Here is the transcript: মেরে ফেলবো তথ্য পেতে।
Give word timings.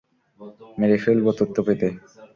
মেরে 0.79 0.97
ফেলবো 1.03 1.31
তথ্য 1.39 1.55
পেতে। 1.67 1.87